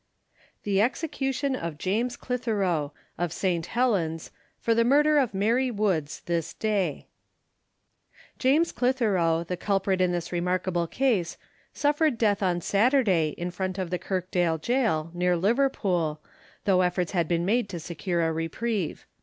THE 0.63 0.81
EXECUTION 0.81 1.55
OF 1.55 1.77
JAMES 1.77 2.17
CLITHEROE, 2.17 2.91
Of 3.19 3.31
St. 3.31 3.63
Helen's, 3.67 4.31
for 4.59 4.73
the 4.73 4.83
Murder 4.83 5.19
of 5.19 5.35
Mary 5.35 5.69
Woods, 5.69 6.21
this 6.21 6.55
day. 6.55 7.05
James 8.39 8.71
Clitheroe, 8.71 9.43
the 9.43 9.55
culprit 9.55 10.01
in 10.01 10.11
this 10.11 10.31
remarkable 10.31 10.87
case, 10.87 11.37
suffered 11.71 12.17
death 12.17 12.41
on 12.41 12.61
Saturday, 12.61 13.35
in 13.37 13.51
front 13.51 13.77
of 13.77 13.91
the 13.91 13.99
Kirkdale 13.99 14.57
gaol, 14.57 15.11
near 15.13 15.37
Liverpool, 15.37 16.19
though 16.65 16.81
efforts 16.81 17.11
had 17.11 17.27
been 17.27 17.45
made 17.45 17.69
to 17.69 17.79
secure 17.79 18.21
a 18.27 18.33
reprieve. 18.33 19.05